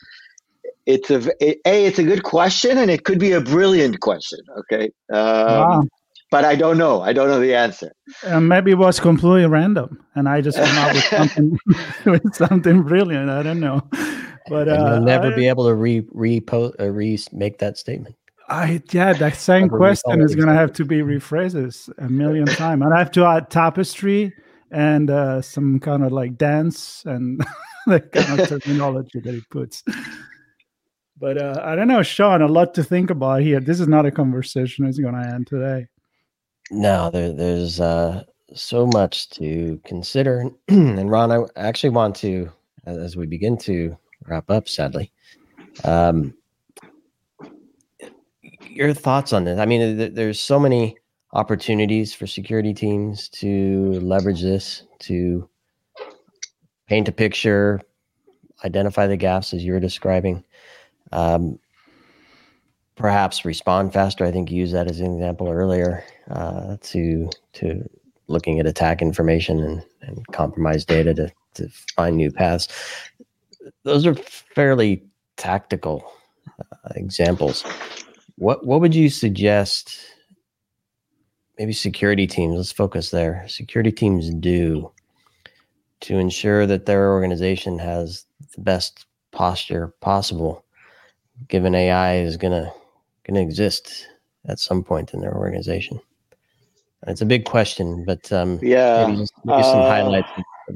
[0.86, 4.40] it's a it, a it's a good question and it could be a brilliant question
[4.58, 4.90] okay?
[5.10, 5.82] Um, wow
[6.34, 7.00] but I don't know.
[7.00, 7.94] I don't know the answer.
[8.26, 11.58] Uh, maybe it was completely random, and I just came up with something
[12.06, 13.30] with something brilliant.
[13.30, 13.88] I don't know,
[14.48, 18.16] but uh, you'll never I, be able to re repost uh, re make that statement.
[18.48, 22.46] I yeah, that same never question is going to have to be rephrased a million
[22.62, 24.34] times, and I have to add tapestry
[24.72, 27.46] and uh, some kind of like dance and
[27.86, 29.84] the kind of terminology that he puts.
[31.16, 32.42] But uh, I don't know, Sean.
[32.42, 33.60] A lot to think about here.
[33.60, 35.86] This is not a conversation that's going to end today.
[36.70, 38.24] No, there, there's uh,
[38.54, 40.50] so much to consider.
[40.68, 42.50] and Ron, I actually want to,
[42.86, 43.96] as we begin to
[44.26, 45.12] wrap up, sadly,
[45.84, 46.34] um,
[48.68, 49.58] your thoughts on this.
[49.58, 50.96] I mean, there's so many
[51.32, 55.48] opportunities for security teams to leverage this to
[56.86, 57.80] paint a picture,
[58.64, 60.44] identify the gaps as you're describing.
[61.12, 61.58] Um,
[62.96, 64.24] perhaps respond faster.
[64.24, 67.88] I think you used that as an example earlier uh, to to
[68.26, 72.68] looking at attack information and, and compromised data to, to find new paths.
[73.82, 75.02] Those are fairly
[75.36, 76.10] tactical
[76.58, 77.64] uh, examples.
[78.36, 79.96] What what would you suggest?
[81.58, 82.56] Maybe security teams.
[82.56, 83.44] Let's focus there.
[83.46, 84.90] Security teams do
[86.00, 88.26] to ensure that their organization has
[88.56, 90.64] the best posture possible,
[91.48, 92.72] given AI is going to
[93.26, 94.08] going to exist
[94.46, 96.00] at some point in their organization?
[97.06, 100.30] It's a big question, but um, yeah, maybe, just, maybe some uh, highlights,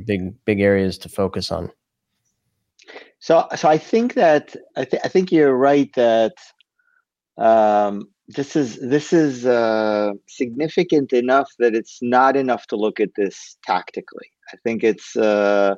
[0.05, 1.71] big big areas to focus on.
[3.19, 6.35] So, so I think that I, th- I think you're right that
[7.39, 13.15] um, this is this is uh, significant enough that it's not enough to look at
[13.17, 14.31] this tactically.
[14.53, 15.77] I think it's uh,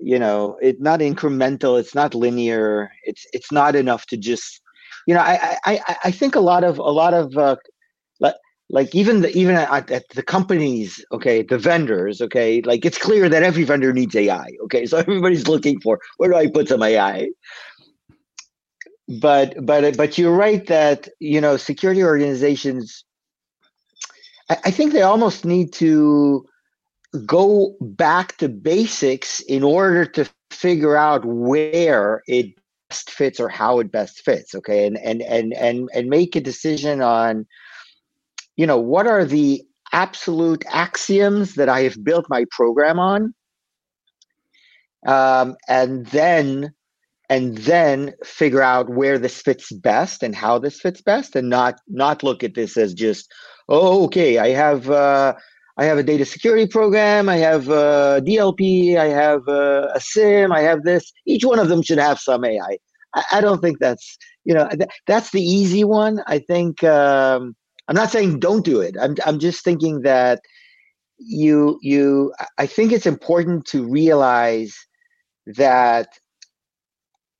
[0.00, 4.60] you know it's not incremental, it's not linear, it's it's not enough to just
[5.06, 7.56] you know, I I I think a lot of a lot of uh,
[8.70, 13.28] like even the even at, at, the companies, okay, the vendors, okay, like it's clear
[13.28, 14.46] that every vendor needs AI.
[14.64, 17.28] Okay, so everybody's looking for where do I put some AI?
[19.20, 23.04] But but but you're right that you know security organizations.
[24.48, 26.46] I, I think they almost need to
[27.26, 32.59] go back to basics in order to figure out where it
[32.90, 34.86] best fits or how it best fits okay?
[34.86, 37.46] And and and and and make a decision on
[38.56, 39.62] you know what are the
[39.92, 43.34] absolute axioms that i have built my program on?
[45.06, 46.74] Um, and then
[47.30, 51.80] and then figure out where this fits best and how this fits best and not
[51.86, 53.32] not look at this as just
[53.68, 55.34] oh okay i have uh,
[55.80, 57.30] I have a data security program.
[57.30, 58.98] I have a DLP.
[58.98, 60.52] I have a, a SIEM.
[60.52, 61.10] I have this.
[61.24, 62.76] Each one of them should have some AI.
[63.14, 66.22] I, I don't think that's you know th- that's the easy one.
[66.26, 67.56] I think um,
[67.88, 68.94] I'm not saying don't do it.
[69.00, 70.42] I'm I'm just thinking that
[71.16, 74.76] you you I think it's important to realize
[75.46, 76.08] that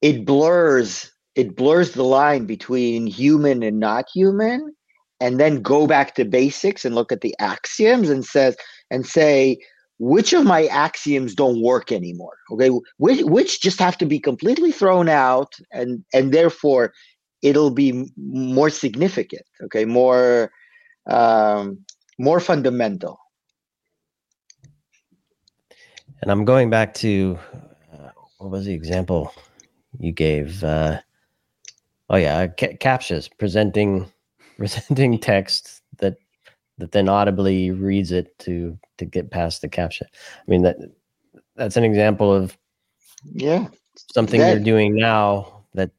[0.00, 4.74] it blurs it blurs the line between human and not human
[5.20, 8.56] and then go back to basics and look at the axioms and says
[8.90, 9.58] and say
[9.98, 12.36] which of my axioms don't work anymore?
[12.50, 16.92] Okay which, which just have to be completely thrown out and and therefore
[17.42, 20.50] it'll be more significant okay more
[21.06, 21.78] um,
[22.18, 23.18] more fundamental.
[26.22, 27.38] And i'm going back to
[27.92, 29.32] uh, what was the example
[29.98, 30.62] you gave?
[30.64, 31.00] Uh,
[32.08, 32.76] oh yeah ca-
[33.38, 34.10] presenting
[34.60, 36.16] presenting text that
[36.78, 40.02] that then audibly reads it to to get past the CAPTCHA.
[40.04, 40.76] I mean that
[41.56, 42.56] that's an example of
[43.32, 43.68] yeah
[44.14, 45.90] something you're doing now that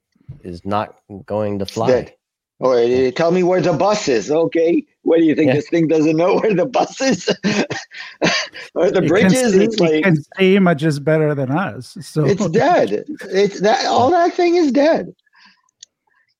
[0.43, 2.13] is not going to fly.
[2.59, 4.29] Or uh, tell me where the bus is.
[4.29, 5.47] Okay, what do you think?
[5.47, 5.55] Yeah.
[5.55, 7.27] This thing doesn't know where the bus is,
[8.75, 9.55] or the bridge is.
[9.55, 11.97] It's like it can see much is better than us.
[12.01, 13.03] So it's dead.
[13.31, 15.15] It's that all that thing is dead.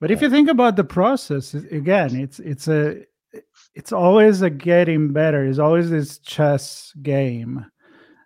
[0.02, 3.04] But if you think about the process again, it's it's a
[3.76, 5.46] it's always a getting better.
[5.46, 7.66] It's always this chess game.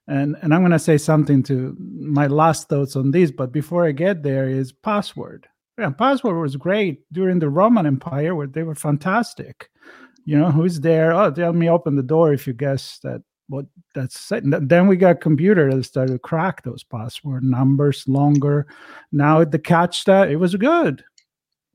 [0.08, 3.92] And and I'm gonna say something to my last thoughts on this, but before I
[3.92, 5.48] get there is password.
[5.78, 9.70] Yeah, password was great during the Roman Empire where they were fantastic.
[10.24, 11.12] You know, who's there?
[11.12, 15.20] Oh, tell me open the door if you guess that what that's then we got
[15.20, 18.66] computer that started to crack those password numbers longer.
[19.12, 21.04] Now the catch that it was good.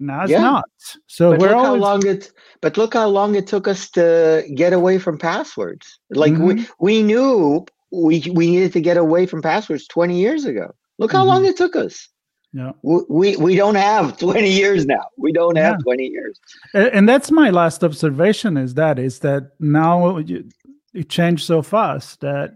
[0.01, 0.41] Now it's yeah.
[0.41, 0.65] not.
[1.07, 1.69] So but we're look always...
[1.69, 2.33] how long it.
[2.61, 5.99] But look how long it took us to get away from passwords.
[6.11, 6.45] Like mm-hmm.
[6.47, 10.75] we we knew we we needed to get away from passwords 20 years ago.
[10.99, 11.29] Look how mm-hmm.
[11.29, 12.09] long it took us.
[12.53, 12.73] Yeah.
[12.83, 15.05] We, we don't have 20 years now.
[15.17, 15.85] We don't have yeah.
[15.85, 16.41] 20 years.
[16.75, 22.55] And that's my last observation is that is that now it changed so fast that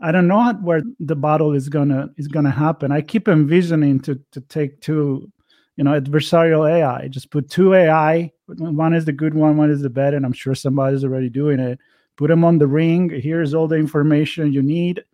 [0.00, 2.92] I don't know where the battle is gonna is gonna happen.
[2.92, 5.32] I keep envisioning to to take two
[5.76, 9.82] you know adversarial ai just put two ai one is the good one one is
[9.82, 11.78] the bad and i'm sure somebody's already doing it.
[12.16, 13.10] Put them on the ring.
[13.10, 15.04] Here's all the information you need.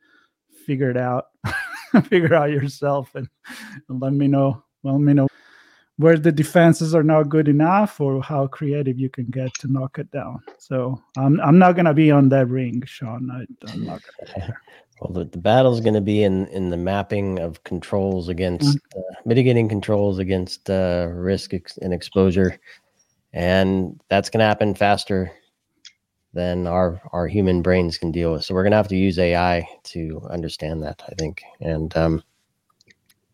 [0.66, 1.26] Figure it out.
[2.04, 3.28] Figure out yourself and,
[3.88, 5.28] and let me know let me know
[5.96, 9.98] where the defenses are not good enough or how creative you can get to knock
[9.98, 10.40] it down.
[10.58, 13.30] So i'm, I'm not going to be on that ring sean.
[13.30, 14.56] I, am not gonna
[15.02, 18.78] Well, the, the battle is going to be in in the mapping of controls against
[18.78, 18.98] mm-hmm.
[19.00, 22.56] uh, mitigating controls against uh, risk ex- and exposure,
[23.32, 25.32] and that's going to happen faster
[26.34, 28.44] than our our human brains can deal with.
[28.44, 31.02] So we're going to have to use AI to understand that.
[31.08, 32.22] I think, and um,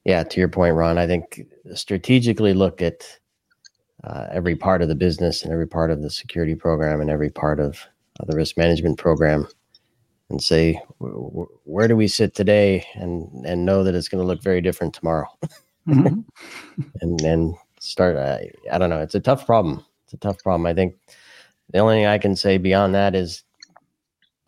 [0.07, 1.43] yeah, to your point, Ron, I think
[1.75, 3.05] strategically look at
[4.05, 7.31] uh, every part of the business and every part of the security program and every
[7.31, 7.79] part of
[8.27, 9.47] the risk management program
[10.31, 14.43] and say where do we sit today and and know that it's going to look
[14.43, 15.27] very different tomorrow?
[15.89, 16.83] Mm-hmm.
[17.01, 20.67] and then start I, I don't know it's a tough problem it's a tough problem.
[20.67, 20.97] I think
[21.71, 23.45] the only thing i can say beyond that is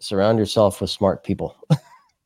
[0.00, 1.54] surround yourself with smart people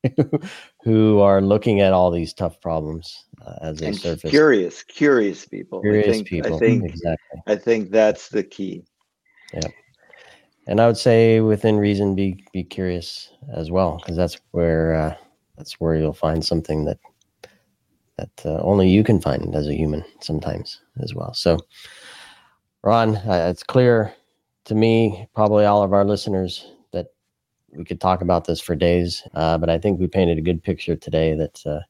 [0.83, 4.29] who are looking at all these tough problems uh, as they and surface.
[4.29, 5.81] curious curious people.
[5.81, 7.41] Curious I think, people i think exactly.
[7.47, 8.85] I think that's the key.
[9.53, 9.67] Yeah
[10.67, 15.15] and I would say within reason, be be curious as well, because that's where uh,
[15.57, 16.99] that's where you'll find something that
[18.17, 21.33] that uh, only you can find as a human sometimes as well.
[21.33, 21.57] So,
[22.83, 24.13] Ron, uh, it's clear
[24.65, 27.07] to me, probably all of our listeners, that
[27.71, 30.63] we could talk about this for days, uh, but I think we painted a good
[30.63, 31.81] picture today that uh,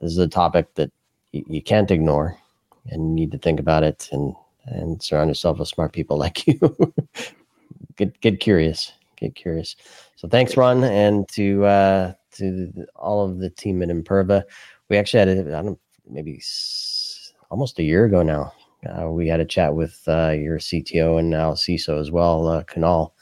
[0.00, 0.92] this is a topic that
[1.34, 2.36] y- you can't ignore,
[2.90, 4.34] and you need to think about it and
[4.66, 6.58] and surround yourself with smart people like you
[7.96, 9.76] get get curious, get curious.
[10.16, 14.44] So thanks, Ron, and to uh, to all of the team at Imperva.
[14.88, 18.52] We actually had a, I don't maybe s- almost a year ago now.
[18.88, 22.62] Uh, we had a chat with uh, your CTO and now CISO as well, uh,
[22.64, 23.12] Kunal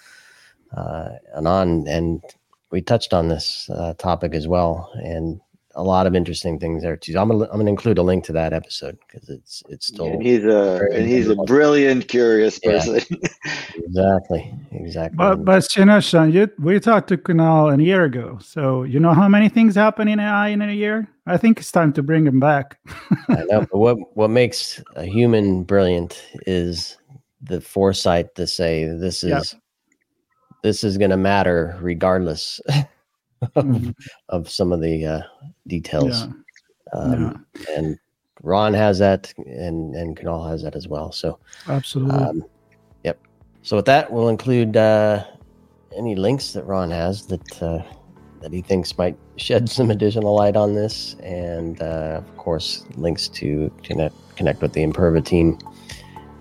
[0.77, 2.23] uh, Anand, and
[2.71, 4.91] we touched on this uh, topic as well.
[4.95, 5.41] And
[5.77, 7.17] a lot of interesting things there too.
[7.19, 10.07] I'm gonna, I'm gonna include a link to that episode because it's it's still.
[10.07, 13.01] And he's a and he's a brilliant, curious person.
[13.11, 13.29] Yeah,
[13.77, 15.17] exactly, exactly.
[15.17, 18.99] But but you know, Sean, you, we talked to Kunal a year ago, so you
[18.99, 21.07] know how many things happen in AI in a year.
[21.27, 22.79] I think it's time to bring him back.
[23.29, 26.97] I know, but what what makes a human brilliant is
[27.43, 29.53] the foresight to say this is.
[29.53, 29.63] Yep.
[30.63, 32.61] This is going to matter regardless
[33.55, 34.45] of, mm-hmm.
[34.45, 35.21] some of the uh,
[35.67, 36.27] details.
[36.27, 36.99] Yeah.
[36.99, 37.77] Um, yeah.
[37.77, 37.99] And
[38.43, 41.11] Ron has that, and and Kunal has that as well.
[41.13, 42.17] So absolutely.
[42.17, 42.45] Um,
[43.05, 43.19] yep.
[43.63, 45.25] So with that, we'll include uh,
[45.97, 47.83] any links that Ron has that uh,
[48.41, 53.29] that he thinks might shed some additional light on this, and uh, of course, links
[53.29, 55.59] to connect connect with the Imperva team,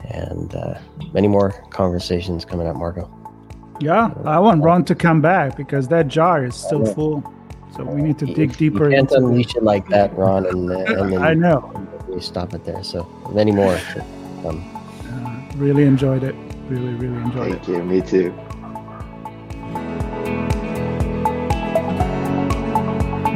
[0.09, 0.77] and uh,
[1.13, 3.09] many more conversations coming up, Marco.
[3.79, 7.23] Yeah, I want Ron to come back because that jar is still full.
[7.75, 8.85] So we need to dig deeper.
[8.89, 11.73] You can't into unleash it like that, Ron, and, uh, and then I know.
[12.07, 12.81] we stop it there.
[12.83, 13.03] So
[13.33, 13.77] many more.
[14.45, 14.63] Um,
[15.05, 16.35] Uh, really enjoyed it.
[16.69, 17.65] Really, really enjoyed Thank it.
[17.65, 17.83] Thank you.
[17.83, 18.33] Me too.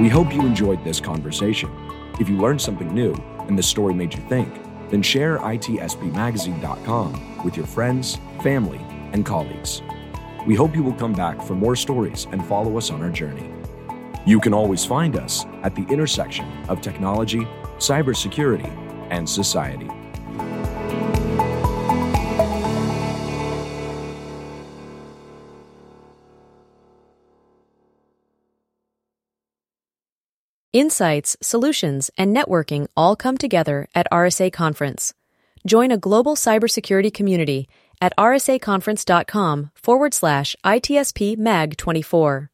[0.02, 1.70] We hope you enjoyed this conversation.
[2.20, 3.14] If you learned something new
[3.48, 4.50] and the story made you think,
[4.90, 8.80] then share itspmagazine.com with your friends, family,
[9.12, 9.82] and colleagues.
[10.50, 13.54] We hope you will come back for more stories and follow us on our journey.
[14.26, 17.48] You can always find us at the intersection of technology,
[17.78, 18.68] cybersecurity,
[19.12, 19.88] and society.
[30.74, 35.14] Insights, solutions, and networking all come together at RSA Conference.
[35.64, 37.68] Join a global cybersecurity community
[38.02, 42.50] at rsaconference.com forward slash ITSP Mag 24.